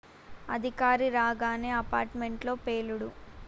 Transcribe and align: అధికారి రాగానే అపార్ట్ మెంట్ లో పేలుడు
అధికారి 0.49 1.07
రాగానే 1.11 1.71
అపార్ట్ 1.81 2.17
మెంట్ 2.17 2.45
లో 2.45 2.55
పేలుడు 2.65 3.09